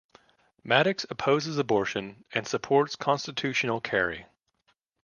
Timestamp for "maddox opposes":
0.63-1.59